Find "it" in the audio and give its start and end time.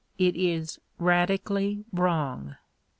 0.17-0.35